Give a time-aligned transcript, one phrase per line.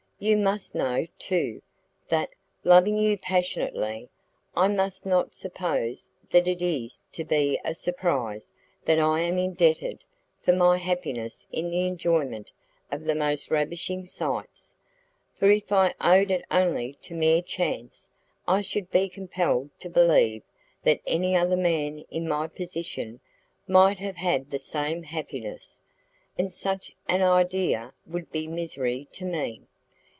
[0.23, 1.63] You must know, too,
[2.09, 2.29] that,
[2.63, 4.07] loving you passionately,
[4.55, 8.51] I must not suppose that it is to be a surprise
[8.85, 10.03] that I am indebted
[10.39, 12.51] for my happiness in the enjoyment
[12.91, 14.75] of the most ravishing sights,
[15.33, 18.07] for if I owed it only to mere chance
[18.47, 20.43] I should be compelled to believe
[20.83, 23.21] that any other man in my position
[23.67, 25.81] might have had the same happiness,
[26.37, 29.61] and such an idea would be misery to me.